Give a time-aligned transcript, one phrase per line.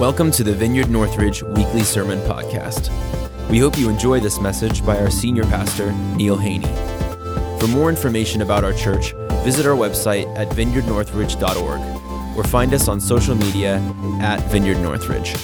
[0.00, 2.88] Welcome to the Vineyard Northridge Weekly Sermon Podcast.
[3.50, 6.74] We hope you enjoy this message by our senior pastor, Neil Haney.
[7.60, 9.12] For more information about our church,
[9.44, 13.76] visit our website at vineyardnorthridge.org or find us on social media
[14.22, 15.36] at Vineyard Northridge.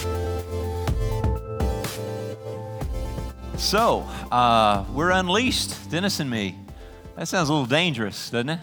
[3.59, 6.57] So, uh, we're unleashed, Dennis and me.
[7.17, 8.61] That sounds a little dangerous, doesn't it?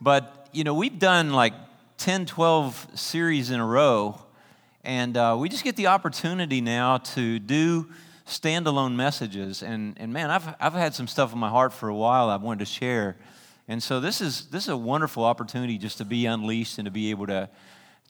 [0.00, 1.54] But, you know, we've done like
[1.98, 4.20] 10, 12 series in a row,
[4.84, 7.88] and uh, we just get the opportunity now to do
[8.26, 9.62] standalone messages.
[9.62, 12.36] And, and man, I've, I've had some stuff in my heart for a while I
[12.36, 13.16] wanted to share.
[13.66, 16.90] And so this is, this is a wonderful opportunity just to be unleashed and to
[16.90, 17.48] be able to,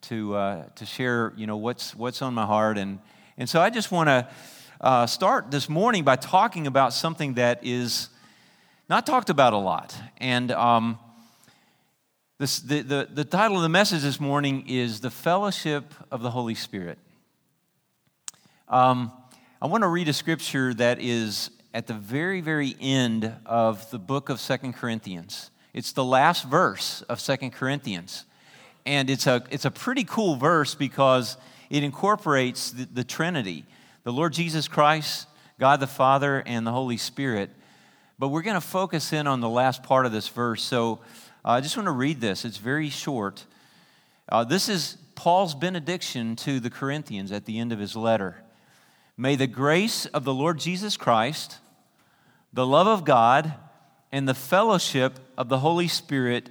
[0.03, 2.79] to, uh, to share, you know, what's, what's on my heart.
[2.79, 2.99] And,
[3.39, 4.29] and so I just want to
[4.81, 8.09] uh, start this morning by talking about something that is
[8.89, 9.97] not talked about a lot.
[10.19, 10.99] And um,
[12.39, 16.31] this, the, the, the title of the message this morning is The Fellowship of the
[16.31, 16.99] Holy Spirit.
[18.69, 19.11] Um,
[19.63, 23.99] I want to read a scripture that is at the very, very end of the
[23.99, 25.51] book of Second Corinthians.
[25.73, 28.27] It's the last verse of Second Corinthians.
[28.85, 31.39] And it's a, it's a pretty cool verse because
[31.71, 33.65] it incorporates the, the Trinity
[34.05, 35.27] the Lord Jesus Christ,
[35.59, 37.51] God the Father, and the Holy Spirit.
[38.19, 40.63] But we're going to focus in on the last part of this verse.
[40.63, 41.01] So
[41.47, 43.47] uh, I just want to read this, it's very short.
[44.29, 48.43] Uh, this is Paul's benediction to the Corinthians at the end of his letter.
[49.17, 51.59] May the grace of the Lord Jesus Christ,
[52.53, 53.55] the love of God,
[54.11, 56.51] and the fellowship of the Holy Spirit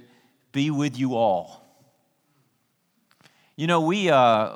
[0.52, 1.62] be with you all.
[3.54, 4.50] You know, we, uh,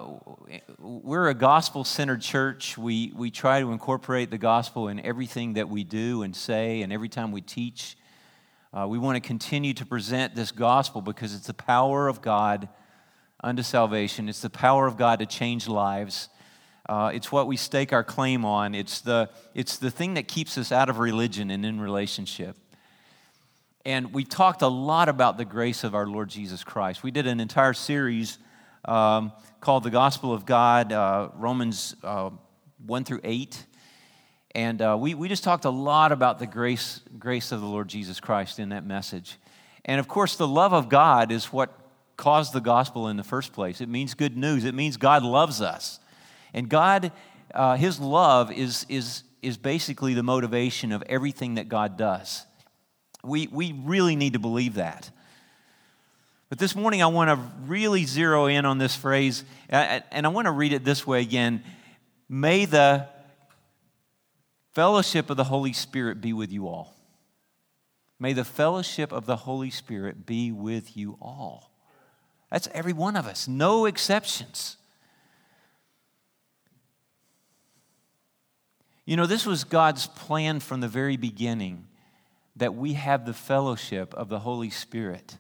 [0.78, 2.78] we're a gospel centered church.
[2.78, 6.92] We, we try to incorporate the gospel in everything that we do and say, and
[6.92, 7.96] every time we teach.
[8.72, 12.68] Uh, we want to continue to present this gospel because it's the power of God
[13.42, 14.28] unto salvation.
[14.28, 16.28] It's the power of God to change lives.
[16.88, 18.76] Uh, it's what we stake our claim on.
[18.76, 22.56] It's the, it's the thing that keeps us out of religion and in relationship.
[23.84, 27.02] And we talked a lot about the grace of our Lord Jesus Christ.
[27.02, 28.38] We did an entire series
[28.84, 32.30] um, called The Gospel of God, uh, Romans uh,
[32.86, 33.66] 1 through 8.
[34.54, 37.88] And uh, we, we just talked a lot about the grace, grace of the Lord
[37.88, 39.38] Jesus Christ in that message.
[39.84, 41.72] And of course, the love of God is what
[42.16, 43.80] caused the gospel in the first place.
[43.80, 46.00] It means good news, it means God loves us.
[46.52, 47.12] And God,
[47.54, 52.44] uh, His love is, is, is basically the motivation of everything that God does.
[53.22, 55.10] We, we really need to believe that.
[56.48, 60.46] But this morning, I want to really zero in on this phrase, and I want
[60.46, 61.62] to read it this way again.
[62.28, 63.06] May the
[64.72, 66.96] fellowship of the Holy Spirit be with you all.
[68.18, 71.72] May the fellowship of the Holy Spirit be with you all.
[72.50, 74.76] That's every one of us, no exceptions.
[79.06, 81.86] You know, this was God's plan from the very beginning
[82.56, 85.38] that we have the fellowship of the Holy Spirit.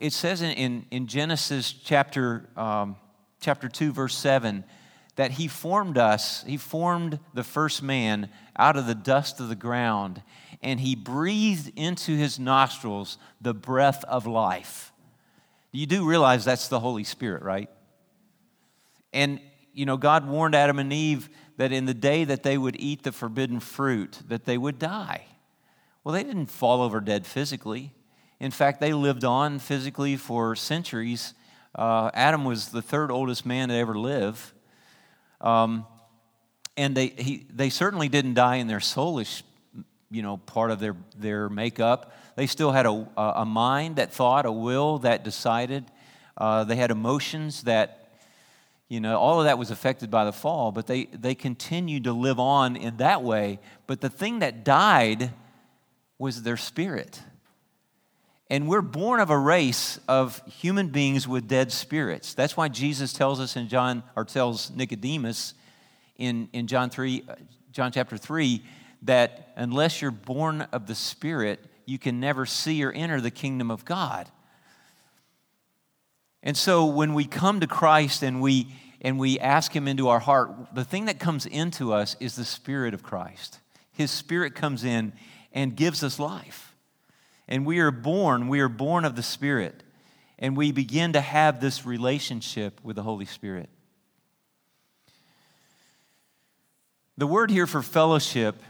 [0.00, 2.96] It says in, in, in Genesis chapter, um,
[3.40, 4.64] chapter 2, verse 7,
[5.18, 9.56] that he formed us, he formed the first man out of the dust of the
[9.56, 10.22] ground,
[10.62, 14.92] and he breathed into his nostrils the breath of life.
[15.72, 17.68] You do realize that's the Holy Spirit, right?
[19.12, 19.40] And,
[19.72, 23.02] you know, God warned Adam and Eve that in the day that they would eat
[23.02, 25.24] the forbidden fruit, that they would die.
[26.04, 27.92] Well, they didn't fall over dead physically.
[28.38, 31.34] In fact, they lived on physically for centuries.
[31.74, 34.54] Uh, Adam was the third oldest man to ever live.
[35.40, 35.86] Um,
[36.76, 39.42] and they, he, they certainly didn't die in their soulish,
[40.10, 42.12] you know, part of their, their makeup.
[42.36, 45.84] They still had a, a mind that thought, a will that decided.
[46.36, 48.10] Uh, they had emotions that,
[48.88, 52.12] you know, all of that was affected by the fall, but they, they continued to
[52.12, 53.58] live on in that way.
[53.88, 55.32] But the thing that died
[56.16, 57.20] was their spirit.
[58.50, 62.32] And we're born of a race of human beings with dead spirits.
[62.32, 65.54] That's why Jesus tells us in John, or tells Nicodemus
[66.16, 67.34] in, in John 3, uh,
[67.72, 68.62] John chapter 3,
[69.02, 73.70] that unless you're born of the Spirit, you can never see or enter the kingdom
[73.70, 74.28] of God.
[76.42, 78.68] And so when we come to Christ and we
[79.00, 82.44] and we ask him into our heart, the thing that comes into us is the
[82.44, 83.60] spirit of Christ.
[83.92, 85.12] His spirit comes in
[85.52, 86.67] and gives us life.
[87.48, 89.82] And we are born, we are born of the Spirit.
[90.38, 93.68] And we begin to have this relationship with the Holy Spirit.
[97.16, 98.62] The word here for fellowship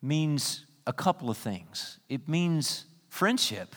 [0.00, 1.98] means a couple of things.
[2.08, 3.74] It means friendship.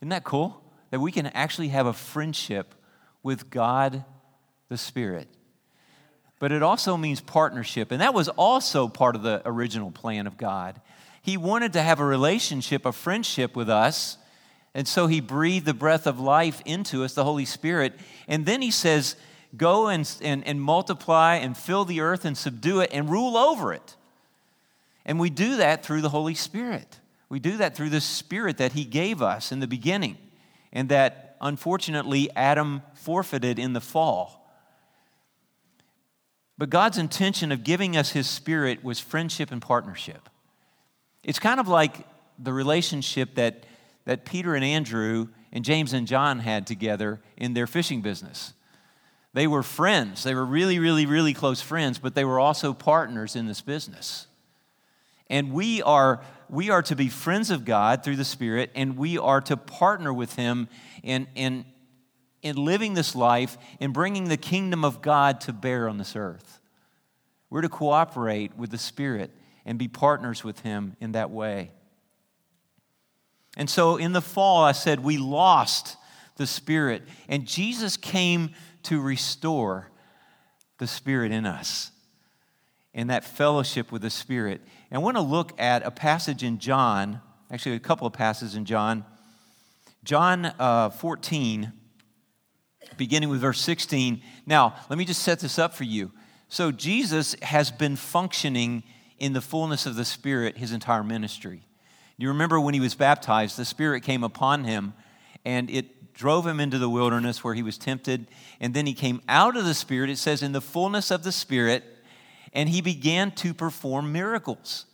[0.00, 0.60] Isn't that cool?
[0.90, 2.74] That we can actually have a friendship
[3.22, 4.04] with God
[4.68, 5.28] the Spirit.
[6.40, 10.36] But it also means partnership, and that was also part of the original plan of
[10.36, 10.80] God.
[11.22, 14.18] He wanted to have a relationship, a friendship with us,
[14.74, 17.94] and so He breathed the breath of life into us, the Holy Spirit.
[18.26, 19.16] And then He says,
[19.56, 23.72] Go and, and, and multiply and fill the earth and subdue it and rule over
[23.72, 23.96] it.
[25.04, 26.98] And we do that through the Holy Spirit.
[27.28, 30.16] We do that through the Spirit that He gave us in the beginning,
[30.72, 34.38] and that unfortunately Adam forfeited in the fall.
[36.58, 40.28] But God's intention of giving us His Spirit was friendship and partnership.
[41.24, 42.06] It's kind of like
[42.38, 43.64] the relationship that,
[44.04, 48.54] that Peter and Andrew and James and John had together in their fishing business.
[49.34, 50.24] They were friends.
[50.24, 54.26] They were really, really, really close friends, but they were also partners in this business.
[55.30, 59.16] And we are, we are to be friends of God through the Spirit, and we
[59.16, 60.68] are to partner with Him
[61.02, 61.64] in, in,
[62.42, 66.60] in living this life and bringing the kingdom of God to bear on this earth.
[67.48, 69.30] We're to cooperate with the Spirit
[69.64, 71.70] and be partners with Him in that way.
[73.56, 75.96] And so in the fall, I said we lost
[76.36, 78.50] the Spirit, and Jesus came
[78.84, 79.90] to restore
[80.78, 81.90] the Spirit in us
[82.94, 84.60] and that fellowship with the Spirit.
[84.90, 87.20] And I want to look at a passage in John,
[87.50, 89.04] actually, a couple of passages in John.
[90.04, 91.72] John uh, 14,
[92.96, 94.22] beginning with verse 16.
[94.46, 96.10] Now, let me just set this up for you.
[96.48, 98.82] So, Jesus has been functioning
[99.22, 101.62] in the fullness of the Spirit his entire ministry.
[102.18, 104.94] You remember when he was baptized, the Spirit came upon him
[105.44, 108.26] and it drove him into the wilderness where he was tempted.
[108.60, 111.30] And then he came out of the Spirit, it says, in the fullness of the
[111.30, 111.84] Spirit,
[112.52, 114.86] and he began to perform miracles.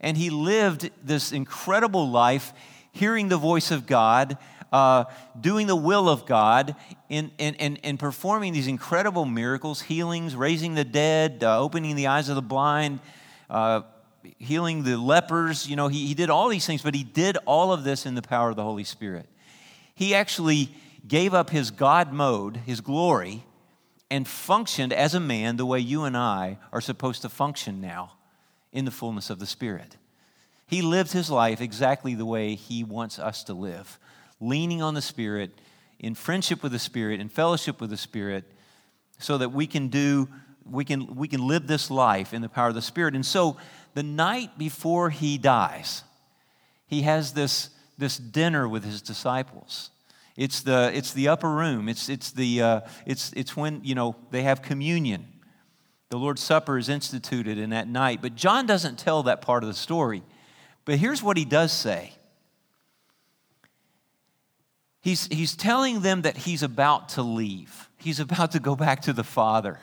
[0.00, 2.54] And he lived this incredible life,
[2.90, 4.38] hearing the voice of God,
[4.72, 5.04] uh,
[5.38, 6.74] doing the will of God,
[7.10, 12.06] and in, in, in, performing these incredible miracles, healings, raising the dead, uh, opening the
[12.06, 13.00] eyes of the blind,
[13.48, 13.82] uh,
[14.38, 15.68] healing the lepers.
[15.68, 18.14] You know, he, he did all these things, but he did all of this in
[18.14, 19.26] the power of the Holy Spirit.
[19.94, 20.70] He actually
[21.06, 23.44] gave up his God mode, his glory,
[24.10, 28.12] and functioned as a man the way you and I are supposed to function now
[28.72, 29.96] in the fullness of the Spirit.
[30.66, 33.98] He lived his life exactly the way he wants us to live
[34.40, 35.50] leaning on the Spirit,
[35.98, 38.44] in friendship with the Spirit, in fellowship with the Spirit,
[39.18, 40.28] so that we can do,
[40.70, 43.14] we can, we can live this life in the power of the Spirit.
[43.14, 43.56] And so
[43.94, 46.04] the night before he dies,
[46.86, 49.90] he has this, this dinner with his disciples.
[50.36, 51.88] It's the, it's the upper room.
[51.88, 55.26] It's, it's, the, uh, it's, it's when, you know, they have communion.
[56.10, 58.22] The Lord's Supper is instituted in that night.
[58.22, 60.22] But John doesn't tell that part of the story.
[60.84, 62.12] But here's what he does say
[65.00, 67.88] He's, he's telling them that he's about to leave.
[67.96, 69.78] He's about to go back to the Father.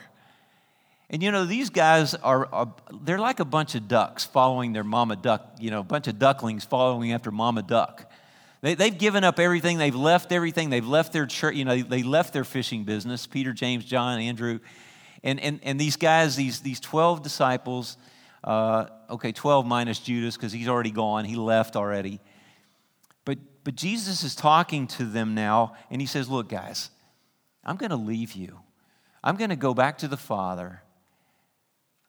[1.08, 4.84] And you know, these guys are, are, they're like a bunch of ducks following their
[4.84, 8.10] mama duck, you know, a bunch of ducklings following after mama duck.
[8.60, 12.02] They, they've given up everything, they've left everything, they've left their church, you know, they
[12.02, 14.58] left their fishing business, Peter, James, John, Andrew.
[15.22, 17.96] And, and, and these guys, these, these 12 disciples,
[18.42, 22.20] uh, okay, 12 minus Judas because he's already gone, he left already.
[23.24, 26.90] But, but Jesus is talking to them now, and he says, Look, guys,
[27.64, 28.60] I'm going to leave you.
[29.22, 30.82] I'm going to go back to the Father.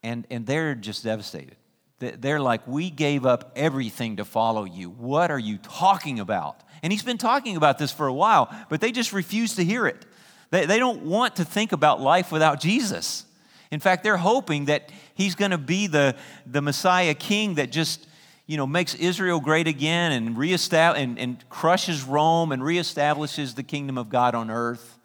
[0.03, 1.55] And, and they're just devastated.
[1.99, 4.89] They're like, We gave up everything to follow you.
[4.89, 6.61] What are you talking about?
[6.83, 9.87] And he's been talking about this for a while, but they just refuse to hear
[9.87, 10.05] it.
[10.51, 13.25] They, they don't want to think about life without Jesus.
[13.71, 18.07] In fact, they're hoping that he's going to be the, the Messiah king that just
[18.45, 23.97] you know, makes Israel great again and, and, and crushes Rome and reestablishes the kingdom
[23.97, 24.96] of God on earth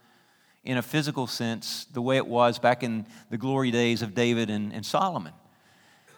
[0.64, 4.48] in a physical sense, the way it was back in the glory days of David
[4.48, 5.32] and, and Solomon.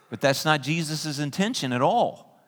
[0.09, 2.39] But that's not Jesus' intention at all.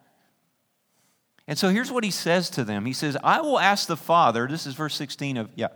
[1.48, 4.48] And so here's what he says to them He says, I will ask the Father,
[4.48, 5.70] this is verse 16 of, yeah,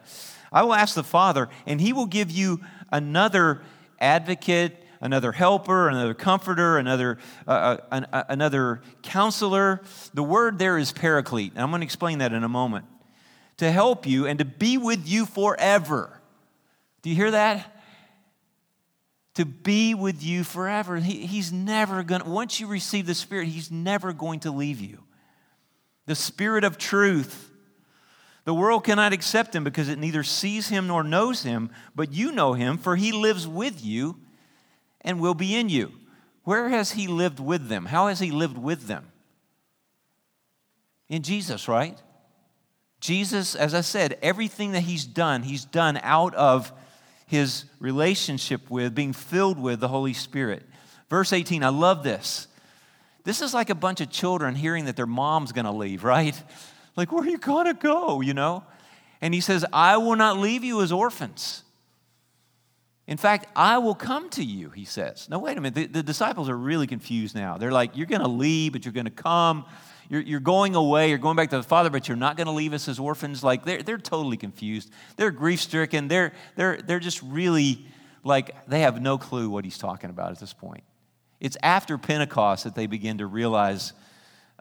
[0.51, 2.60] I will ask the Father, and he will give you
[2.92, 3.62] another
[4.00, 9.82] advocate another helper, another comforter, another, uh, uh an, uh, another counselor.
[10.13, 11.54] The word there is paraclete.
[11.54, 12.86] And I'm going to explain that in a moment.
[13.62, 16.20] To help you and to be with you forever.
[17.03, 17.84] Do you hear that?
[19.36, 20.98] To be with you forever.
[20.98, 24.82] He, he's never going to, once you receive the Spirit, He's never going to leave
[24.82, 25.03] you.
[26.08, 27.51] The Spirit of truth.
[28.46, 32.32] The world cannot accept him because it neither sees him nor knows him, but you
[32.32, 34.18] know him, for he lives with you
[35.01, 35.91] and will be in you.
[36.46, 37.86] Where has he lived with them?
[37.86, 39.12] How has he lived with them?
[41.10, 42.01] In Jesus, right?
[43.01, 46.72] Jesus, as I said, everything that he's done, he's done out of
[47.25, 50.63] his relationship with, being filled with the Holy Spirit.
[51.10, 52.48] Verse 18, I love this.
[53.24, 56.41] This is like a bunch of children hearing that their mom's gonna leave, right?
[56.96, 58.63] Like, where are you gonna go, you know?
[59.20, 61.63] And he says, I will not leave you as orphans.
[63.08, 65.27] In fact, I will come to you, he says.
[65.29, 65.75] Now, wait a minute.
[65.75, 67.58] The, the disciples are really confused now.
[67.58, 69.65] They're like, You're going to leave, but you're going to come.
[70.12, 71.08] You're, you're going away.
[71.08, 73.46] You're going back to the Father, but you're not going to leave us as orphans.
[73.46, 74.91] Like, they're, they're totally confused.
[75.15, 76.10] They're grief stricken.
[76.10, 77.86] They're, they're, they're just really
[78.22, 80.84] like, they have no clue what he's talking about at this point.
[81.39, 83.94] It's after Pentecost that they begin to realize,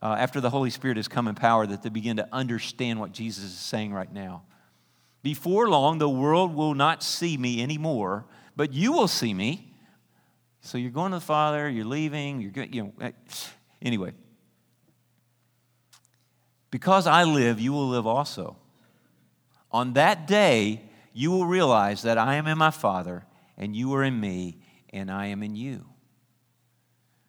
[0.01, 3.11] uh, after the Holy Spirit has come in power, that they begin to understand what
[3.11, 4.45] Jesus is saying right now.
[5.25, 9.75] Before long, the world will not see me anymore, but you will see me.
[10.61, 12.93] So you're going to the Father, you're leaving, you're going, you know.
[13.01, 13.11] Eh,
[13.83, 14.13] anyway,
[16.71, 18.57] because I live, you will live also.
[19.73, 23.25] On that day, you will realize that I am in my Father,
[23.57, 24.59] and you are in me,
[24.93, 25.87] and I am in you.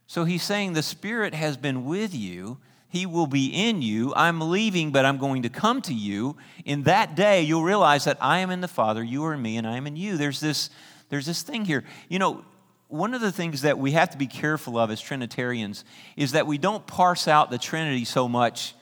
[0.07, 2.57] So he's saying the Spirit has been with you
[2.91, 4.13] he will be in you.
[4.17, 6.35] I'm leaving, but I'm going to come to you.
[6.65, 9.55] In that day, you'll realize that I am in the Father, you are in me,
[9.55, 10.17] and I am in you.
[10.17, 10.69] There's this,
[11.07, 11.85] there's this thing here.
[12.09, 12.43] You know,
[12.89, 15.85] one of the things that we have to be careful of as Trinitarians
[16.17, 18.75] is that we don't parse out the Trinity so much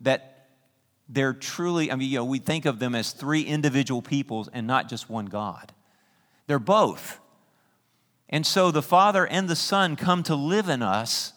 [0.00, 0.48] that
[1.08, 4.66] they're truly, I mean, you know, we think of them as three individual peoples and
[4.66, 5.72] not just one God.
[6.46, 7.20] They're both.
[8.28, 11.32] And so the Father and the Son come to live in us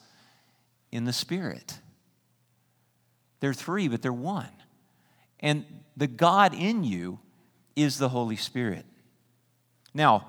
[0.91, 1.79] in the Spirit.
[3.39, 4.49] They're three, but they're one.
[5.39, 7.19] And the God in you
[7.75, 8.85] is the Holy Spirit.
[9.93, 10.27] Now,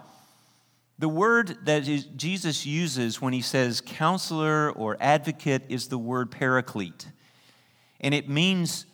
[0.99, 1.85] the word that
[2.17, 7.07] Jesus uses when he says counselor or advocate is the word paraclete.
[8.01, 8.87] And it means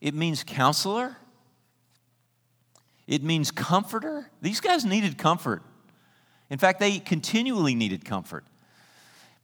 [0.00, 1.16] it means counselor.
[3.06, 4.30] It means comforter.
[4.42, 5.62] These guys needed comfort.
[6.50, 8.44] In fact, they continually needed comfort.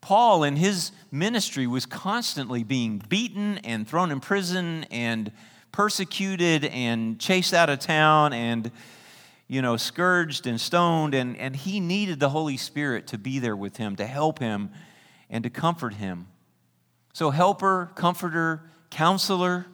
[0.01, 5.33] Paul, in his ministry, was constantly being beaten and thrown in prison and
[5.73, 8.71] persecuted and chased out of town and,
[9.49, 11.15] you know, scourged and stoned.
[11.15, 14.71] And, and he needed the Holy Spirit to be there with him, to help him
[15.31, 16.29] and to comfort him.
[17.15, 18.63] So, helper, comforter,
[18.95, 19.67] counselor.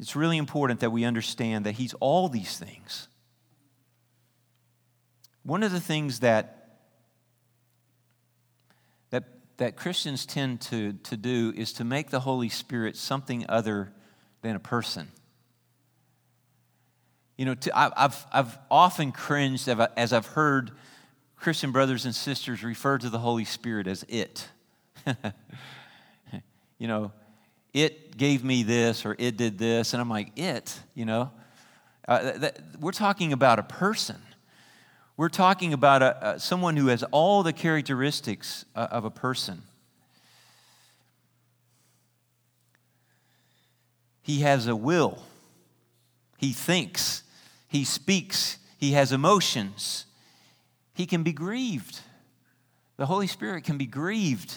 [0.00, 3.08] It's really important that we understand that he's all these things.
[5.44, 6.78] One of the things that
[9.10, 9.24] that
[9.58, 13.92] that Christians tend to, to do is to make the Holy Spirit something other
[14.42, 15.08] than a person.
[17.38, 20.72] You know, to, I, have I've often cringed as I've heard
[21.36, 24.48] Christian brothers and sisters refer to the Holy Spirit as it.
[26.78, 27.12] you know,
[27.72, 29.92] it gave me this or it did this.
[29.92, 31.30] And I'm like, it, you know?
[32.08, 34.16] Uh, that, we're talking about a person.
[35.16, 39.62] We're talking about a, someone who has all the characteristics uh, of a person.
[44.22, 45.22] He has a will,
[46.38, 47.22] he thinks,
[47.68, 50.06] he speaks, he has emotions.
[50.94, 52.00] He can be grieved.
[52.96, 54.54] The Holy Spirit can be grieved.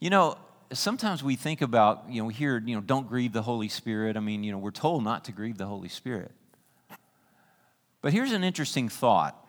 [0.00, 0.38] You know,
[0.72, 4.16] sometimes we think about, you know, we hear, you know, don't grieve the Holy Spirit.
[4.16, 6.32] I mean, you know, we're told not to grieve the Holy Spirit.
[8.00, 9.44] But here's an interesting thought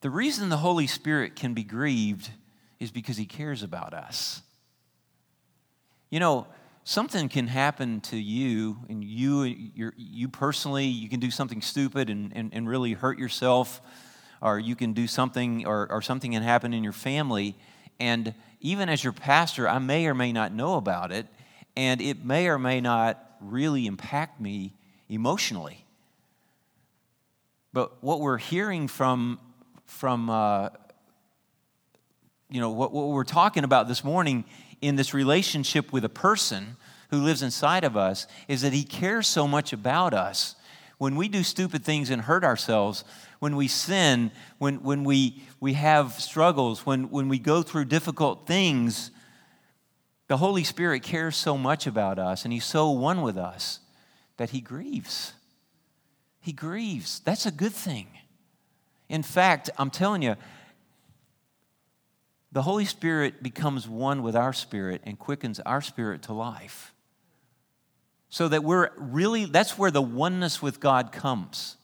[0.00, 2.30] the reason the Holy Spirit can be grieved
[2.78, 4.42] is because he cares about us.
[6.08, 6.46] You know,
[6.84, 9.42] something can happen to you, and you,
[9.96, 13.82] you personally, you can do something stupid and, and, and really hurt yourself,
[14.40, 17.56] or you can do something, or, or something can happen in your family.
[17.98, 21.26] And even as your pastor, I may or may not know about it,
[21.76, 24.74] and it may or may not really impact me
[25.08, 25.84] emotionally.
[27.72, 29.38] But what we're hearing from,
[29.86, 30.70] from uh,
[32.50, 34.44] you know, what, what we're talking about this morning
[34.80, 36.76] in this relationship with a person
[37.10, 40.56] who lives inside of us is that he cares so much about us.
[40.98, 43.04] When we do stupid things and hurt ourselves,
[43.38, 48.46] when we sin, when, when we, we have struggles, when, when we go through difficult
[48.46, 49.10] things,
[50.26, 53.80] the Holy Spirit cares so much about us and He's so one with us
[54.36, 55.32] that He grieves.
[56.40, 57.20] He grieves.
[57.20, 58.08] That's a good thing.
[59.08, 60.36] In fact, I'm telling you,
[62.52, 66.94] the Holy Spirit becomes one with our spirit and quickens our spirit to life.
[68.30, 71.77] So that we're really, that's where the oneness with God comes.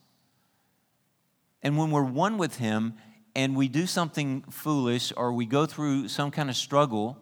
[1.64, 2.94] And when we're one with Him
[3.35, 7.18] and we do something foolish or we go through some kind of struggle,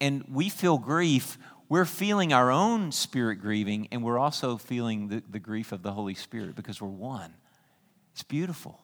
[0.00, 5.22] and we feel grief, we're feeling our own spirit grieving, and we're also feeling the,
[5.30, 7.32] the grief of the Holy Spirit because we're one.
[8.12, 8.80] It's beautiful.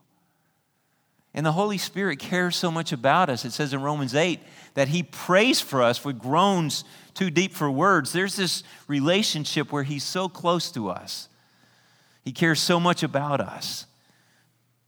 [1.34, 3.44] And the Holy Spirit cares so much about us.
[3.44, 4.40] It says in Romans 8
[4.74, 8.12] that He prays for us with groans too deep for words.
[8.12, 11.28] There's this relationship where He's so close to us.
[12.24, 13.86] He cares so much about us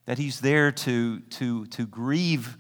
[0.06, 2.56] that He's there to, to, to grieve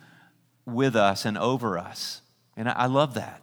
[0.66, 2.22] with us and over us.
[2.56, 3.40] And I, I love that.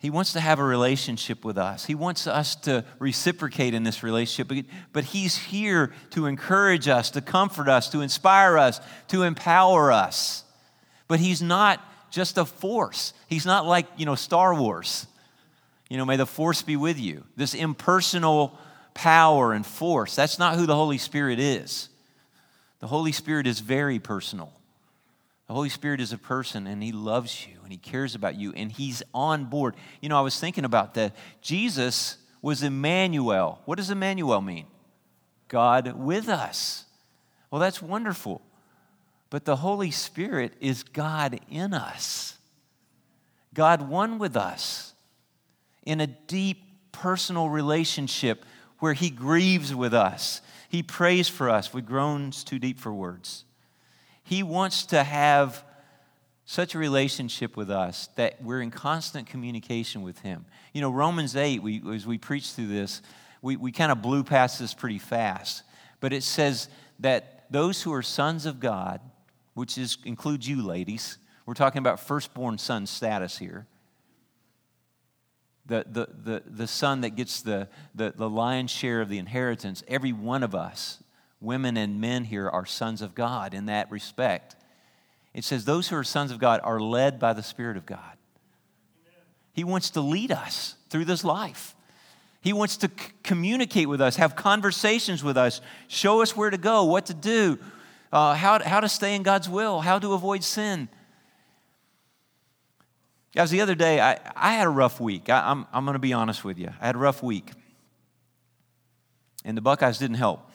[0.00, 1.84] He wants to have a relationship with us.
[1.84, 7.20] He wants us to reciprocate in this relationship, but He's here to encourage us, to
[7.20, 10.44] comfort us, to inspire us, to empower us.
[11.08, 13.12] But He's not just a force.
[13.26, 15.08] He's not like, you know, Star Wars.
[15.90, 17.24] You know, may the force be with you.
[17.34, 18.56] This impersonal
[18.98, 20.16] power and force.
[20.16, 21.88] That's not who the Holy Spirit is.
[22.80, 24.52] The Holy Spirit is very personal.
[25.46, 28.52] The Holy Spirit is a person and He loves you and He cares about you
[28.54, 29.76] and He's on board.
[30.00, 31.14] You know, I was thinking about that.
[31.40, 33.60] Jesus was Emmanuel.
[33.66, 34.66] What does Emmanuel mean?
[35.46, 36.84] God with us.
[37.52, 38.42] Well, that's wonderful.
[39.30, 42.36] But the Holy Spirit is God in us,
[43.54, 44.92] God one with us
[45.84, 48.44] in a deep personal relationship
[48.78, 50.40] where He grieves with us.
[50.68, 53.44] He prays for us with groans too deep for words.
[54.22, 55.64] He wants to have
[56.44, 60.46] such a relationship with us that we're in constant communication with Him.
[60.72, 63.02] You know, Romans 8, we, as we preach through this,
[63.42, 65.62] we, we kind of blew past this pretty fast.
[66.00, 66.68] But it says
[67.00, 69.00] that those who are sons of God,
[69.54, 73.66] which is, includes you ladies, we're talking about firstborn son status here.
[75.68, 79.84] The, the, the, the son that gets the, the, the lion's share of the inheritance,
[79.86, 81.02] every one of us
[81.40, 84.56] women and men here are sons of God in that respect.
[85.34, 88.16] It says, Those who are sons of God are led by the Spirit of God.
[89.52, 91.74] He wants to lead us through this life.
[92.40, 96.58] He wants to c- communicate with us, have conversations with us, show us where to
[96.58, 97.58] go, what to do,
[98.12, 100.88] uh, how, how to stay in God's will, how to avoid sin.
[103.34, 105.28] Guys, the other day, I, I had a rough week.
[105.28, 106.70] I, I'm, I'm going to be honest with you.
[106.80, 107.52] I had a rough week.
[109.44, 110.50] And the Buckeyes didn't help.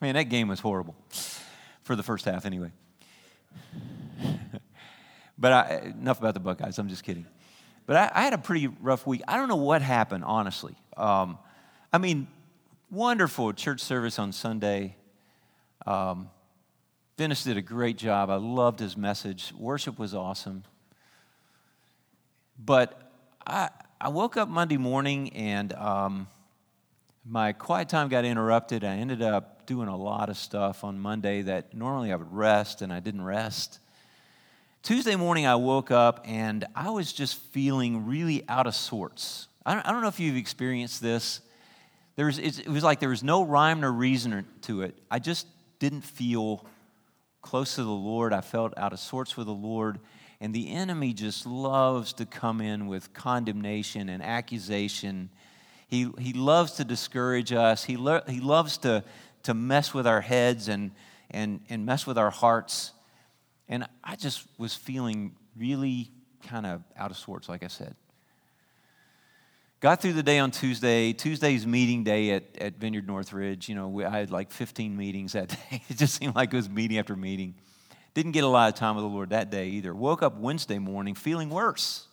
[0.00, 0.94] Man, that game was horrible
[1.82, 2.70] for the first half, anyway.
[5.38, 6.78] but I, enough about the Buckeyes.
[6.78, 7.26] I'm just kidding.
[7.86, 9.22] But I, I, had a pretty rough week.
[9.28, 10.74] I don't know what happened, honestly.
[10.96, 11.38] Um,
[11.92, 12.26] I mean,
[12.90, 14.96] wonderful church service on Sunday.
[15.86, 16.30] Um,
[17.16, 18.30] Dennis did a great job.
[18.30, 19.52] I loved his message.
[19.56, 20.64] Worship was awesome.
[22.58, 23.12] But
[23.46, 26.28] I, I woke up Monday morning and um,
[27.24, 28.84] my quiet time got interrupted.
[28.84, 32.82] I ended up doing a lot of stuff on Monday that normally I would rest,
[32.82, 33.78] and I didn't rest.
[34.82, 39.48] Tuesday morning, I woke up and I was just feeling really out of sorts.
[39.64, 41.40] I don't, I don't know if you've experienced this.
[42.16, 44.94] There was, it was like there was no rhyme or reason to it.
[45.10, 45.46] I just
[45.78, 46.66] didn't feel
[47.40, 48.34] close to the Lord.
[48.34, 49.98] I felt out of sorts with the Lord.
[50.40, 55.30] And the enemy just loves to come in with condemnation and accusation
[55.94, 57.84] he, he loves to discourage us.
[57.84, 59.04] He, lo- he loves to,
[59.44, 60.90] to mess with our heads and,
[61.30, 62.92] and, and mess with our hearts.
[63.68, 66.10] And I just was feeling really
[66.48, 67.94] kind of out of sorts, like I said.
[69.80, 71.12] Got through the day on Tuesday.
[71.12, 73.68] Tuesday's meeting day at, at Vineyard Northridge.
[73.68, 75.82] You know, we, I had like 15 meetings that day.
[75.88, 77.54] It just seemed like it was meeting after meeting.
[78.14, 79.94] Didn't get a lot of time with the Lord that day either.
[79.94, 82.06] Woke up Wednesday morning feeling worse.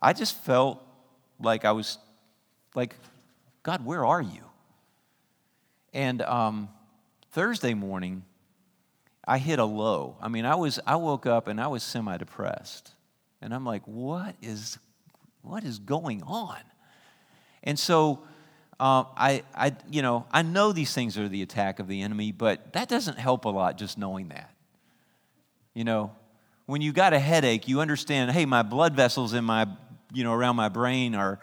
[0.00, 0.82] I just felt
[1.40, 1.98] like I was
[2.74, 2.96] like,
[3.62, 4.42] God, where are you?
[5.94, 6.68] And um,
[7.30, 8.24] Thursday morning,
[9.24, 10.16] I hit a low.
[10.20, 12.90] I mean, I was I woke up and I was semi-depressed.
[13.40, 14.78] And I'm like, what is
[15.42, 16.60] what is going on?
[17.64, 18.24] And so
[18.80, 22.32] uh, I, I, you know, I know these things are the attack of the enemy,
[22.32, 24.50] but that doesn't help a lot just knowing that.
[25.74, 26.12] You know,
[26.66, 29.66] when you got a headache, you understand, hey, my blood vessels in my,
[30.12, 31.38] you know, around my brain are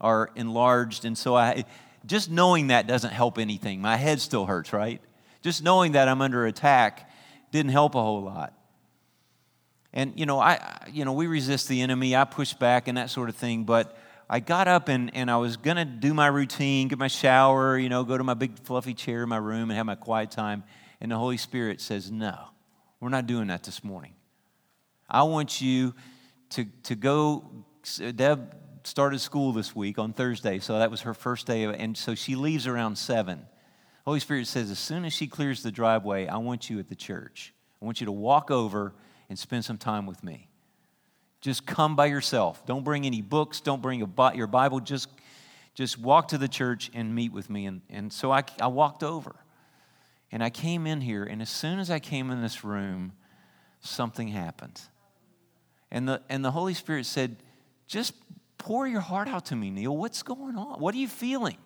[0.00, 1.04] are enlarged.
[1.04, 1.64] And so I,
[2.04, 3.80] just knowing that doesn't help anything.
[3.80, 5.00] My head still hurts, right?
[5.42, 7.10] Just knowing that I'm under attack
[7.50, 8.52] didn't help a whole lot.
[9.92, 12.14] And you know, I you know, we resist the enemy.
[12.16, 13.96] I push back and that sort of thing, but
[14.28, 17.78] I got up and, and I was going to do my routine, get my shower,
[17.78, 20.30] you know, go to my big fluffy chair in my room and have my quiet
[20.30, 20.64] time.
[21.00, 22.36] And the Holy Spirit says, No,
[23.00, 24.14] we're not doing that this morning.
[25.08, 25.94] I want you
[26.50, 27.64] to, to go.
[28.16, 31.96] Deb started school this week on Thursday, so that was her first day, of, and
[31.96, 33.44] so she leaves around 7.
[34.04, 36.94] Holy Spirit says, as soon as she clears the driveway, I want you at the
[36.94, 37.54] church.
[37.80, 38.94] I want you to walk over
[39.28, 40.48] and spend some time with me.
[41.44, 42.64] Just come by yourself.
[42.64, 43.60] Don't bring any books.
[43.60, 44.80] Don't bring a, your Bible.
[44.80, 45.10] Just,
[45.74, 47.66] just walk to the church and meet with me.
[47.66, 49.36] And, and so I, I walked over.
[50.32, 53.12] And I came in here, and as soon as I came in this room,
[53.80, 54.80] something happened.
[55.90, 57.36] And the, and the Holy Spirit said,
[57.86, 58.14] Just
[58.56, 59.94] pour your heart out to me, Neil.
[59.94, 60.80] What's going on?
[60.80, 61.58] What are you feeling?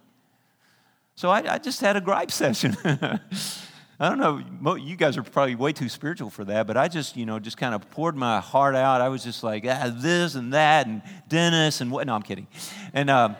[1.15, 2.77] So I, I just had a gripe session.
[4.01, 7.17] I don't know, you guys are probably way too spiritual for that, but I just,
[7.17, 9.01] you know, just kind of poured my heart out.
[9.01, 12.07] I was just like, ah, this and that, and Dennis, and what.
[12.07, 12.47] No, I'm kidding.
[12.95, 13.35] And uh,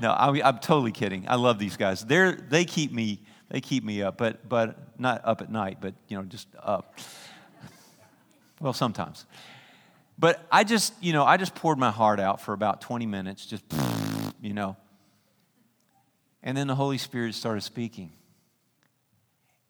[0.00, 1.24] no, I, I'm totally kidding.
[1.28, 2.04] I love these guys.
[2.04, 5.94] They're, they keep me, they keep me up, but, but not up at night, but,
[6.06, 6.96] you know, just up.
[8.60, 9.26] Well, sometimes.
[10.16, 13.46] But I just, you know, I just poured my heart out for about 20 minutes,
[13.46, 13.64] just,
[14.40, 14.76] you know.
[16.40, 18.12] And then the Holy Spirit started speaking.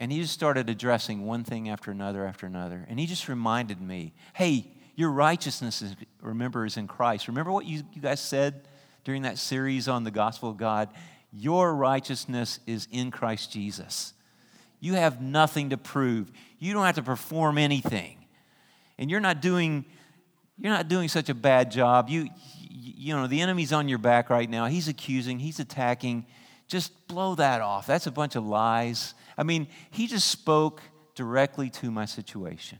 [0.02, 2.84] And he just started addressing one thing after another after another.
[2.88, 7.28] And he just reminded me hey, your righteousness, is, remember, is in Christ.
[7.28, 8.66] Remember what you, you guys said
[9.04, 10.88] during that series on the gospel of God?
[11.32, 14.12] Your righteousness is in Christ Jesus.
[14.80, 16.32] You have nothing to prove.
[16.58, 18.26] You don't have to perform anything.
[18.98, 19.84] And you're not doing
[20.58, 22.08] you're not doing such a bad job.
[22.08, 22.28] You
[22.68, 24.66] you know, the enemy's on your back right now.
[24.66, 26.26] He's accusing, he's attacking.
[26.66, 27.86] Just blow that off.
[27.86, 29.14] That's a bunch of lies.
[29.36, 30.82] I mean, he just spoke
[31.14, 32.78] directly to my situation.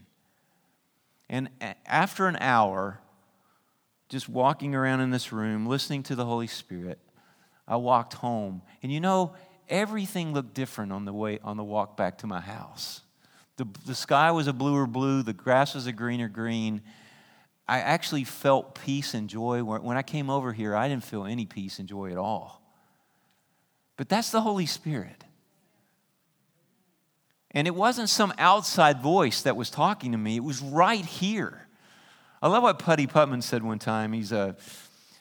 [1.28, 1.48] And
[1.86, 3.00] after an hour,
[4.08, 6.98] just walking around in this room, listening to the Holy Spirit,
[7.66, 8.62] I walked home.
[8.82, 9.34] And you know,
[9.68, 13.00] everything looked different on the way on the walk back to my house.
[13.56, 16.82] The, the sky was a bluer blue, the grass was a greener green.
[17.68, 19.62] I actually felt peace and joy.
[19.62, 22.60] When I came over here, I didn't feel any peace and joy at all.
[23.96, 25.24] But that's the Holy Spirit.
[27.54, 31.66] And it wasn't some outside voice that was talking to me, it was right here.
[32.40, 34.12] I love what Putty Putman said one time.
[34.12, 34.56] He's a,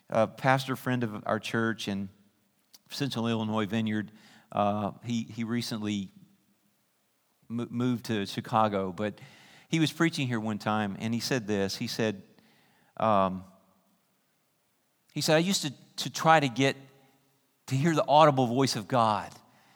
[0.09, 2.09] a pastor friend of our church in
[2.89, 4.11] Central Illinois Vineyard.
[4.51, 6.09] Uh, he, he recently
[7.47, 9.19] moved to Chicago, but
[9.69, 11.75] he was preaching here one time and he said this.
[11.75, 12.23] He said,
[12.97, 13.43] um,
[15.13, 16.75] he said, I used to, to try to get
[17.67, 19.29] to hear the audible voice of God.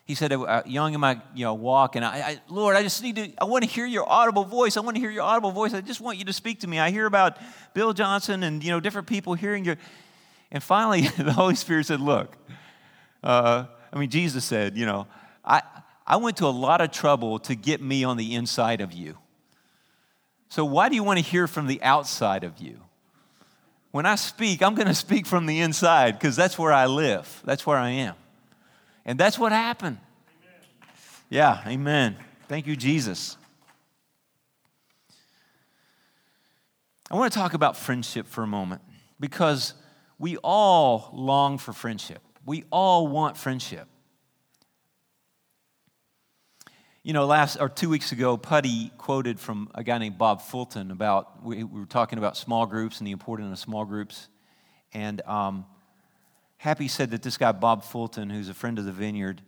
[0.06, 3.02] He said, uh, young in my you know, walk, and I, I, Lord, I just
[3.02, 4.78] need to, I want to hear your audible voice.
[4.78, 5.74] I want to hear your audible voice.
[5.74, 6.80] I just want you to speak to me.
[6.80, 7.38] I hear about
[7.74, 9.78] Bill Johnson and, you know, different people hearing your,
[10.52, 12.38] and finally the Holy Spirit said, look,
[13.24, 15.08] uh, I mean, Jesus said, you know,
[15.44, 15.64] I,
[16.06, 19.18] I went to a lot of trouble to get me on the inside of you.
[20.50, 22.80] So why do you want to hear from the outside of you?
[23.96, 27.42] when I speak, I'm going to speak from the inside because that's where I live.
[27.46, 28.16] That's where I am.
[29.06, 30.00] And that's what happened.
[30.42, 30.62] Amen.
[31.30, 32.18] Yeah, amen.
[32.48, 33.38] Thank you, Jesus.
[37.10, 38.82] I want to talk about friendship for a moment
[39.20, 39.76] because
[40.18, 42.22] we all long for friendship.
[42.46, 43.88] We all want friendship.
[47.04, 50.90] You know, last or two weeks ago, Putty quoted from a guy named Bob Fulton
[50.90, 54.28] about we, we were talking about small groups and the importance of small groups,
[54.92, 55.66] and um,
[56.58, 59.42] Happy said that this guy Bob Fulton, who's a friend of the Vineyard,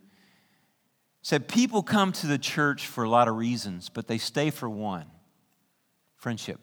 [1.22, 4.68] said people come to the church for a lot of reasons, but they stay for
[4.68, 5.06] one:
[6.16, 6.60] friendship.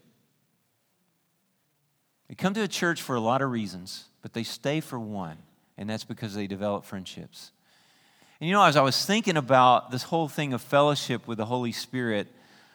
[2.28, 5.38] They come to a church for a lot of reasons, but they stay for one,
[5.76, 7.52] and that's because they develop friendships.
[8.40, 11.46] And you know, as I was thinking about this whole thing of fellowship with the
[11.46, 12.28] Holy Spirit,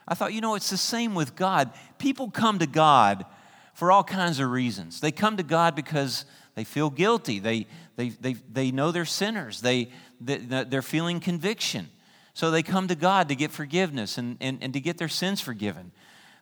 [0.07, 1.71] I thought, you know, it's the same with God.
[1.97, 3.25] People come to God
[3.73, 4.99] for all kinds of reasons.
[4.99, 9.61] They come to God because they feel guilty, they, they, they, they know they're sinners,
[9.61, 11.89] they, they, they're feeling conviction.
[12.33, 15.41] So they come to God to get forgiveness and, and, and to get their sins
[15.41, 15.91] forgiven.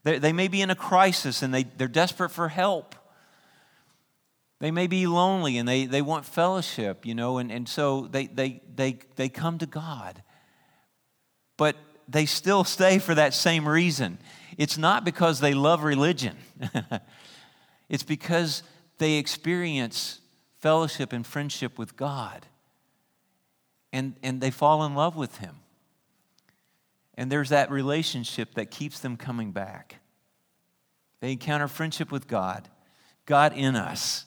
[0.03, 2.95] They, they may be in a crisis and they, they're desperate for help.
[4.59, 8.27] They may be lonely and they, they want fellowship, you know, and, and so they,
[8.27, 10.21] they, they, they come to God.
[11.57, 11.75] But
[12.07, 14.17] they still stay for that same reason.
[14.57, 16.35] It's not because they love religion,
[17.89, 18.63] it's because
[18.99, 20.19] they experience
[20.59, 22.45] fellowship and friendship with God.
[23.91, 25.55] And, and they fall in love with Him.
[27.15, 29.95] And there's that relationship that keeps them coming back.
[31.21, 32.69] They encounter friendship with God,
[33.25, 34.25] God in us.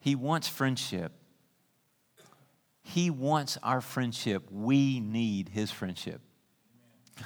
[0.00, 1.12] He wants friendship.
[2.82, 4.44] He wants our friendship.
[4.50, 6.20] We need His friendship.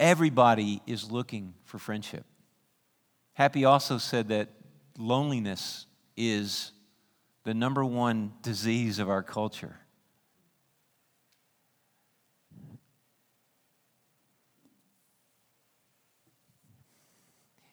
[0.00, 2.26] Everybody is looking for friendship.
[3.34, 4.48] Happy also said that
[4.98, 6.72] loneliness is
[7.44, 9.76] the number one disease of our culture.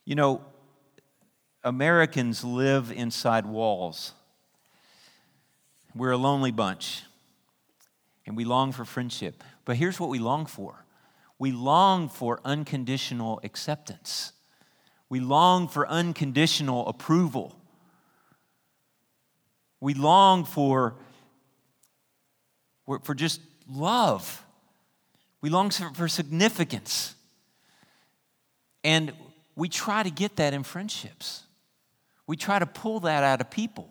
[0.05, 0.41] You know,
[1.65, 4.13] Americans live inside walls.
[5.93, 7.03] We're a lonely bunch,
[8.25, 9.43] and we long for friendship.
[9.65, 10.85] But here's what we long for
[11.39, 14.31] we long for unconditional acceptance
[15.09, 17.55] we long for unconditional approval.
[19.79, 20.95] We long for,
[23.03, 24.43] for just love.
[25.41, 27.15] We long for, for significance.
[28.83, 29.13] And
[29.55, 31.43] we try to get that in friendships.
[32.25, 33.89] We try to pull that out of people.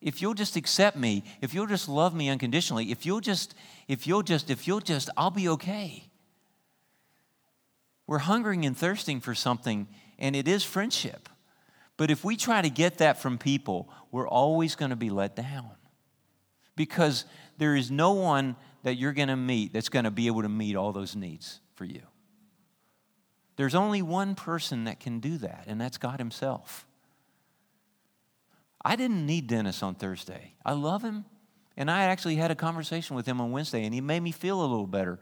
[0.00, 3.54] If you'll just accept me, if you'll just love me unconditionally, if you'll just,
[3.86, 6.04] if you'll just, if you'll just, I'll be okay.
[8.06, 9.86] We're hungering and thirsting for something,
[10.22, 11.28] and it is friendship.
[11.98, 15.36] But if we try to get that from people, we're always going to be let
[15.36, 15.72] down.
[16.76, 17.26] Because
[17.58, 20.48] there is no one that you're going to meet that's going to be able to
[20.48, 22.00] meet all those needs for you.
[23.56, 26.86] There's only one person that can do that, and that's God Himself.
[28.84, 30.54] I didn't need Dennis on Thursday.
[30.64, 31.24] I love him,
[31.76, 34.60] and I actually had a conversation with him on Wednesday, and he made me feel
[34.60, 35.20] a little better.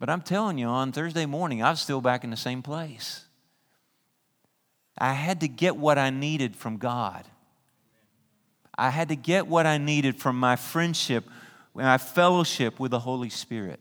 [0.00, 3.27] But I'm telling you, on Thursday morning, I was still back in the same place.
[4.98, 7.24] I had to get what I needed from God.
[8.76, 11.24] I had to get what I needed from my friendship,
[11.74, 13.80] my fellowship with the Holy Spirit.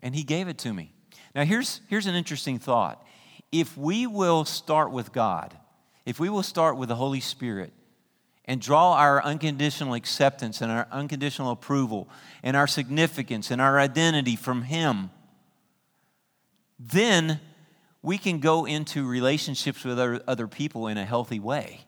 [0.00, 0.92] And He gave it to me.
[1.34, 3.04] Now, here's, here's an interesting thought.
[3.50, 5.56] If we will start with God,
[6.06, 7.72] if we will start with the Holy Spirit,
[8.44, 12.08] and draw our unconditional acceptance and our unconditional approval
[12.42, 15.10] and our significance and our identity from Him,
[16.92, 17.40] then
[18.02, 21.80] we can go into relationships with other, other people in a healthy way.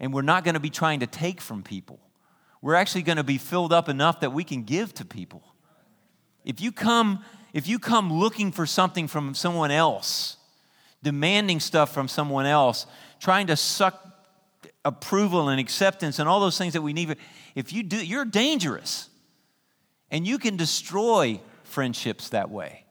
[0.00, 2.00] And we're not going to be trying to take from people.
[2.60, 5.42] We're actually going to be filled up enough that we can give to people.
[6.44, 10.36] If you come, if you come looking for something from someone else,
[11.02, 12.86] demanding stuff from someone else,
[13.20, 14.02] trying to suck
[14.84, 17.16] approval and acceptance and all those things that we need,
[17.54, 19.08] if you do, you're dangerous.
[20.10, 22.85] And you can destroy friendships that way.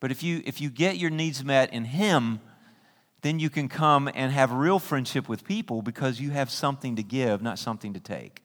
[0.00, 2.40] But if you, if you get your needs met in Him,
[3.20, 7.02] then you can come and have real friendship with people because you have something to
[7.02, 8.42] give, not something to take.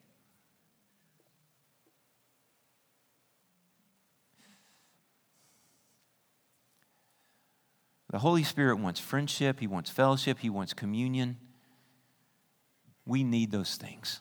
[8.11, 11.37] The Holy Spirit wants friendship, He wants fellowship, He wants communion.
[13.05, 14.19] We need those things.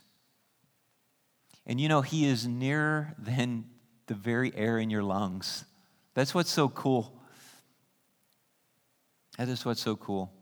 [1.66, 3.66] And you know, He is nearer than
[4.06, 5.64] the very air in your lungs.
[6.14, 7.20] That's what's so cool.
[9.38, 10.32] That is what's so cool.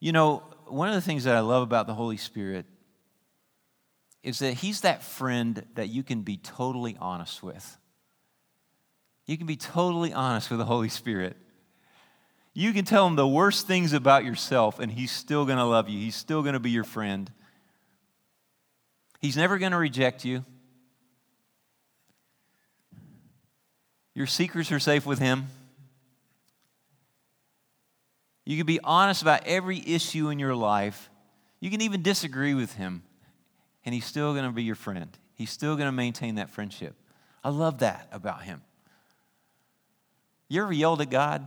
[0.00, 2.66] You know, one of the things that I love about the Holy Spirit
[4.22, 7.76] is that He's that friend that you can be totally honest with.
[9.26, 11.36] You can be totally honest with the Holy Spirit.
[12.54, 15.88] You can tell Him the worst things about yourself, and He's still going to love
[15.88, 15.98] you.
[15.98, 17.30] He's still going to be your friend.
[19.20, 20.44] He's never going to reject you.
[24.18, 25.46] Your secrets are safe with Him.
[28.44, 31.08] You can be honest about every issue in your life.
[31.60, 33.04] You can even disagree with Him,
[33.84, 35.16] and He's still going to be your friend.
[35.36, 36.96] He's still going to maintain that friendship.
[37.44, 38.60] I love that about Him.
[40.48, 41.46] You ever yelled at God?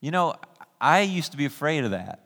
[0.00, 0.36] You know,
[0.80, 2.24] I used to be afraid of that.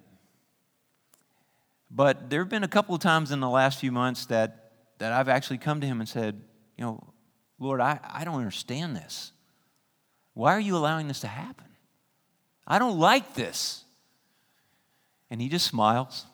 [1.90, 4.63] But there have been a couple of times in the last few months that
[5.04, 6.40] that I've actually come to him and said,
[6.78, 7.12] you know,
[7.58, 9.32] Lord, I, I don't understand this.
[10.32, 11.66] Why are you allowing this to happen?
[12.66, 13.84] I don't like this.
[15.30, 16.24] And he just smiles.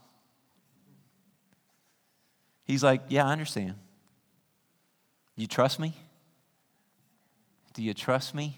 [2.63, 3.75] He's like, Yeah, I understand.
[5.35, 5.93] You trust me?
[7.75, 8.57] Do you trust me?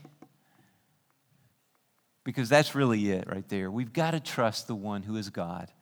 [2.23, 3.71] Because that's really it right there.
[3.71, 5.73] We've got to trust the one who is God,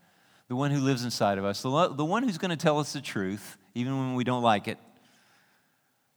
[0.47, 2.93] the one who lives inside of us, the, the one who's going to tell us
[2.93, 4.79] the truth, even when we don't like it.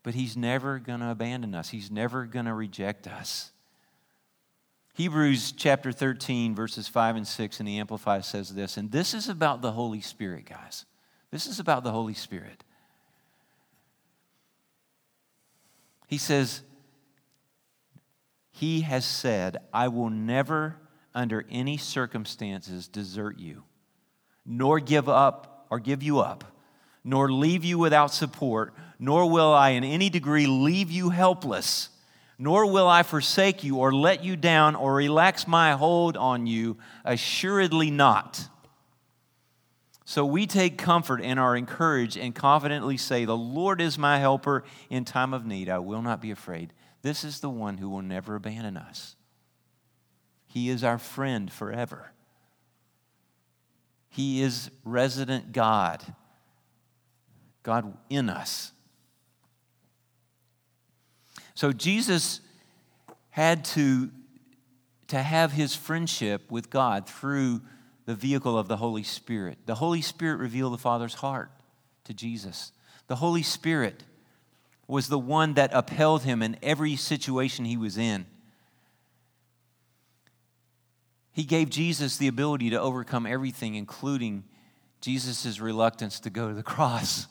[0.04, 3.52] But He's never going to abandon us, He's never going to reject us.
[4.96, 9.28] Hebrews chapter 13, verses 5 and 6 in the Amplified says this, and this is
[9.28, 10.86] about the Holy Spirit, guys.
[11.32, 12.64] This is about the Holy Spirit.
[16.06, 16.62] He says,
[18.52, 20.76] He has said, I will never,
[21.16, 23.64] under any circumstances, desert you,
[24.46, 26.53] nor give up or give you up
[27.04, 31.90] nor leave you without support, nor will I in any degree leave you helpless,
[32.38, 36.78] nor will I forsake you or let you down or relax my hold on you,
[37.04, 38.48] assuredly not.
[40.06, 44.64] So we take comfort and are encouraged and confidently say, The Lord is my helper
[44.90, 45.70] in time of need.
[45.70, 46.74] I will not be afraid.
[47.02, 49.16] This is the one who will never abandon us.
[50.46, 52.12] He is our friend forever.
[54.10, 56.04] He is resident God,
[57.64, 58.72] God in us.
[61.56, 62.42] So Jesus
[63.30, 64.12] had to,
[65.08, 67.62] to have his friendship with God through
[68.06, 69.58] the vehicle of the Holy Spirit.
[69.66, 71.52] The Holy Spirit revealed the Father's heart
[72.04, 72.72] to Jesus.
[73.08, 74.04] The Holy Spirit
[74.88, 78.26] was the one that upheld him in every situation he was in.
[81.32, 84.44] He gave Jesus the ability to overcome everything, including
[85.02, 87.28] Jesus' reluctance to go to the cross.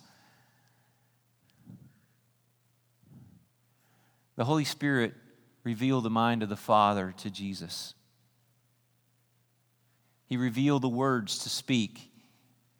[4.43, 5.15] The Holy Spirit
[5.63, 7.95] revealed the mind of the Father to Jesus.
[10.27, 12.11] He revealed the words to speak.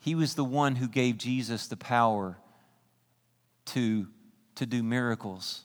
[0.01, 2.37] He was the one who gave Jesus the power
[3.67, 4.09] to,
[4.57, 5.63] to do miracles.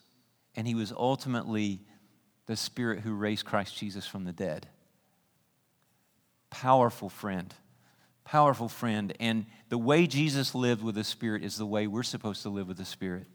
[0.56, 1.82] And he was ultimately
[2.46, 4.68] the Spirit who raised Christ Jesus from the dead.
[6.52, 7.52] Powerful friend.
[8.24, 9.14] Powerful friend.
[9.20, 12.68] And the way Jesus lived with the Spirit is the way we're supposed to live
[12.68, 13.26] with the Spirit.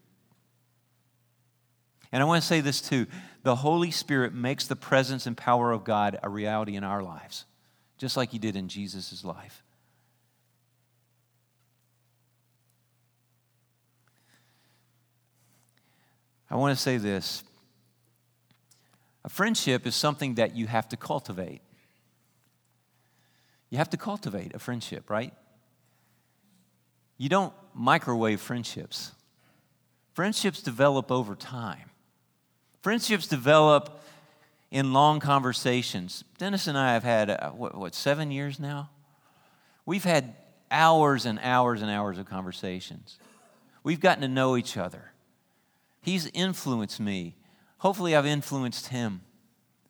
[2.13, 3.07] And I want to say this too
[3.41, 7.43] the Holy Spirit makes the presence and power of God a reality in our lives,
[7.97, 9.63] just like He did in Jesus' life.
[16.49, 17.43] I want to say this
[19.25, 21.61] a friendship is something that you have to cultivate.
[23.71, 25.33] You have to cultivate a friendship, right?
[27.17, 29.13] You don't microwave friendships.
[30.13, 31.89] Friendships develop over time.
[32.83, 34.01] Friendships develop
[34.69, 36.25] in long conversations.
[36.37, 38.89] Dennis and I have had, uh, what, what, seven years now?
[39.85, 40.35] We've had
[40.69, 43.19] hours and hours and hours of conversations.
[43.83, 45.13] We've gotten to know each other.
[46.01, 47.37] He's influenced me.
[47.77, 49.21] Hopefully, I've influenced him.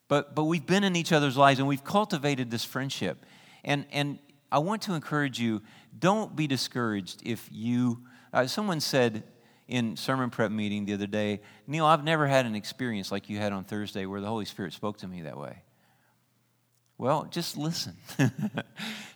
[0.07, 3.25] But, but we've been in each other's lives and we've cultivated this friendship.
[3.63, 4.19] And, and
[4.51, 5.63] I want to encourage you
[5.97, 8.03] don't be discouraged if you.
[8.31, 9.23] Uh, someone said
[9.67, 13.37] in sermon prep meeting the other day, Neil, I've never had an experience like you
[13.37, 15.63] had on Thursday where the Holy Spirit spoke to me that way.
[16.97, 17.97] Well, just listen.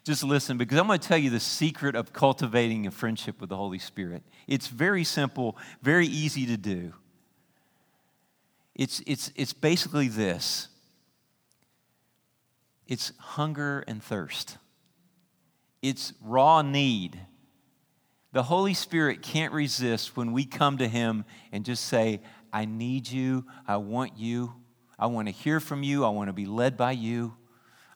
[0.03, 3.49] just listen, because I'm going to tell you the secret of cultivating a friendship with
[3.49, 4.23] the Holy Spirit.
[4.47, 6.93] It's very simple, very easy to do.
[8.75, 10.69] It's, it's, it's basically this
[12.87, 14.57] it's hunger and thirst,
[15.81, 17.19] it's raw need
[18.31, 23.09] the Holy Spirit can't resist when we come to Him and just say, I need
[23.09, 24.53] you, I want you,
[24.99, 27.33] I want to hear from you, I want to be led by you.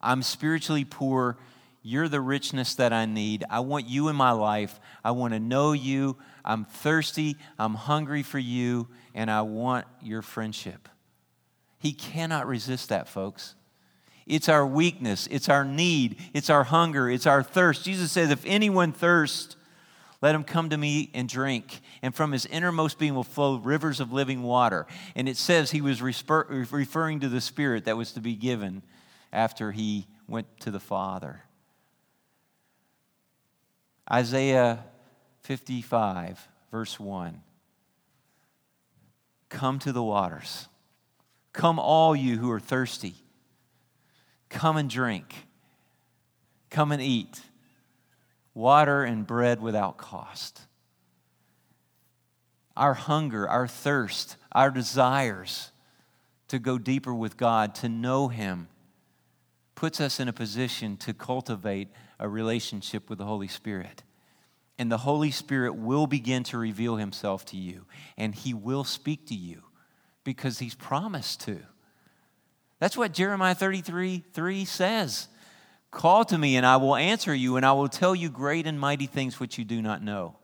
[0.01, 1.37] I'm spiritually poor.
[1.83, 3.43] You're the richness that I need.
[3.49, 4.79] I want you in my life.
[5.03, 6.17] I want to know you.
[6.45, 7.37] I'm thirsty.
[7.57, 10.89] I'm hungry for you, and I want your friendship.
[11.79, 13.55] He cannot resist that, folks.
[14.27, 17.83] It's our weakness, it's our need, it's our hunger, it's our thirst.
[17.83, 19.55] Jesus says, If anyone thirsts,
[20.21, 21.81] let him come to me and drink.
[22.01, 24.85] And from his innermost being will flow rivers of living water.
[25.15, 28.83] And it says he was referring to the Spirit that was to be given
[29.33, 31.41] after he went to the Father.
[34.11, 34.85] Isaiah
[35.41, 37.41] 55, verse 1.
[39.49, 40.67] Come to the waters.
[41.51, 43.15] Come, all you who are thirsty.
[44.49, 45.47] Come and drink.
[46.69, 47.41] Come and eat
[48.53, 50.61] water and bread without cost.
[52.75, 55.71] Our hunger, our thirst, our desires
[56.47, 58.67] to go deeper with God, to know Him,
[59.75, 64.03] puts us in a position to cultivate a relationship with the Holy Spirit.
[64.77, 67.85] And the Holy Spirit will begin to reveal Himself to you,
[68.17, 69.63] and He will speak to you
[70.23, 71.59] because He's promised to.
[72.79, 75.27] That's what Jeremiah 33 3 says.
[75.91, 78.79] Call to me, and I will answer you, and I will tell you great and
[78.79, 80.37] mighty things which you do not know.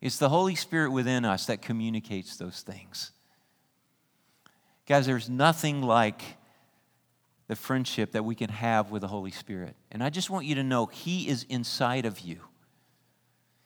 [0.00, 3.10] It's the Holy Spirit within us that communicates those things.
[4.86, 6.22] Guys, there's nothing like
[7.48, 9.74] the friendship that we can have with the Holy Spirit.
[9.90, 12.38] And I just want you to know He is inside of you.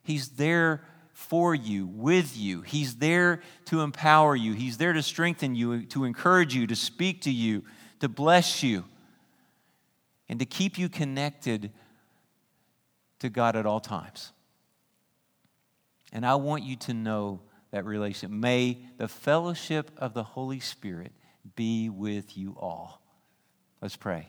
[0.02, 0.82] He's there
[1.12, 2.62] for you, with you.
[2.62, 4.54] He's there to empower you.
[4.54, 7.62] He's there to strengthen you, to encourage you, to speak to you,
[8.00, 8.84] to bless you
[10.28, 11.72] and to keep you connected
[13.20, 14.32] to God at all times.
[16.12, 18.30] And I want you to know that relationship.
[18.30, 21.12] May the fellowship of the Holy Spirit
[21.56, 23.02] be with you all.
[23.80, 24.28] Let's pray.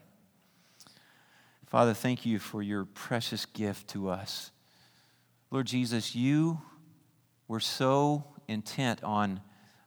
[1.68, 4.52] Father, thank you for your precious gift to us.
[5.52, 6.62] Lord Jesus, you
[7.48, 9.42] were so intent on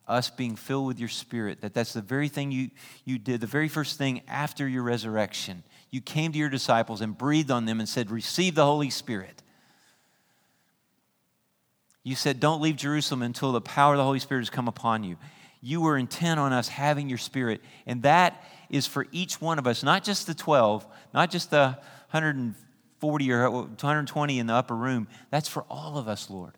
[0.07, 2.71] us being filled with your spirit that that's the very thing you,
[3.05, 5.63] you did, the very first thing after your resurrection.
[5.91, 9.43] You came to your disciples and breathed on them and said, Receive the Holy Spirit.
[12.03, 15.05] You said, Don't leave Jerusalem until the power of the Holy Spirit has come upon
[15.05, 15.17] you.
[15.61, 17.61] You were intent on us having your spirit.
[17.87, 21.79] And that is for each one of us, not just the 12, not just the
[22.11, 25.09] 140 or 120 in the upper room.
[25.31, 26.53] That's for all of us, Lord.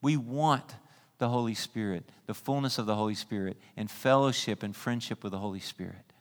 [0.00, 0.74] We want
[1.18, 5.38] the Holy Spirit, the fullness of the Holy Spirit, and fellowship and friendship with the
[5.38, 6.11] Holy Spirit.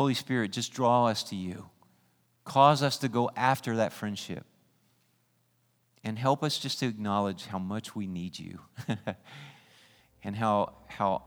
[0.00, 1.68] Holy Spirit, just draw us to you.
[2.44, 4.46] Cause us to go after that friendship.
[6.02, 8.60] And help us just to acknowledge how much we need you
[10.24, 11.22] and how, how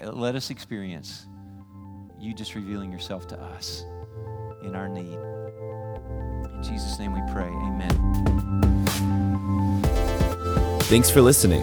[0.00, 1.26] let us experience
[2.18, 3.84] you just revealing yourself to us
[4.62, 5.18] in our need.
[6.54, 7.44] In Jesus' name we pray.
[7.44, 7.90] Amen.
[10.84, 11.62] Thanks for listening.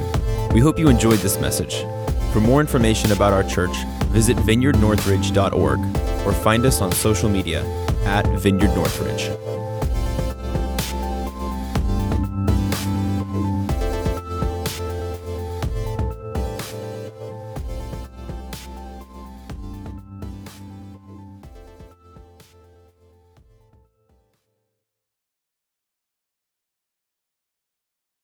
[0.54, 1.82] We hope you enjoyed this message.
[2.34, 3.76] For more information about our church,
[4.12, 7.64] visit vineyardnorthridge.org or find us on social media
[8.06, 9.30] at Vineyard Northridge.